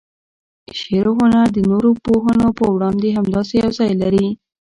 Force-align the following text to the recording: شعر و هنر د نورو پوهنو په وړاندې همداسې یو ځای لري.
شعر 0.79 1.05
و 1.09 1.13
هنر 1.21 1.47
د 1.53 1.57
نورو 1.69 1.89
پوهنو 2.05 2.47
په 2.59 2.65
وړاندې 2.75 3.15
همداسې 3.17 3.53
یو 3.63 3.69
ځای 3.79 3.91
لري. 4.01 4.27